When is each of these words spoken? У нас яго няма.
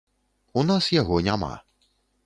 У 0.61 0.63
нас 0.71 0.89
яго 1.01 1.21
няма. 1.31 1.53